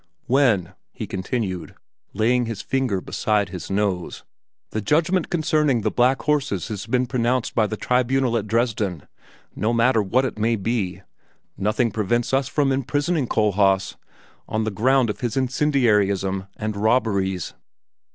[0.25, 1.75] "When," he continued,
[2.11, 4.23] laying his finger beside his nose,
[4.71, 9.07] "the judgment concerning the black horses has been pronounced by the Tribunal at Dresden,
[9.55, 11.03] no matter what it may be,
[11.55, 13.95] nothing prevents us from imprisoning Kohlhaas
[14.47, 17.53] on the ground of his incendiarism and robberies.